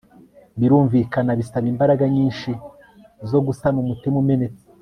[0.59, 1.31] birumvikana!
[1.39, 2.51] bisaba imbaraga nyinshi
[3.29, 4.63] zo gusana umutima umenetse